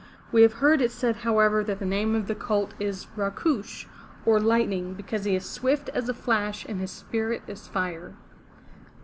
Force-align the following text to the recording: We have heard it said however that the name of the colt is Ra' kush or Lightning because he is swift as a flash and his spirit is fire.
We 0.31 0.41
have 0.41 0.53
heard 0.53 0.81
it 0.81 0.89
said 0.89 1.17
however 1.17 1.63
that 1.63 1.77
the 1.77 1.85
name 1.85 2.15
of 2.15 2.25
the 2.25 2.33
colt 2.33 2.73
is 2.79 3.05
Ra' 3.15 3.29
kush 3.29 3.85
or 4.25 4.39
Lightning 4.39 4.95
because 4.95 5.25
he 5.25 5.35
is 5.35 5.45
swift 5.47 5.89
as 5.89 6.09
a 6.09 6.13
flash 6.15 6.65
and 6.65 6.79
his 6.81 6.89
spirit 6.89 7.43
is 7.45 7.67
fire. 7.67 8.15